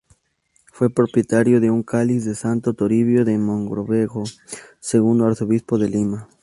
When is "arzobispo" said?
5.27-5.77